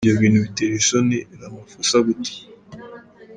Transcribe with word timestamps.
Ivyo 0.03 0.15
bintu 0.21 0.43
biteje 0.45 0.75
isoni 0.81 1.17
Ramaphosa 1.39 1.97
gute?. 2.05 2.33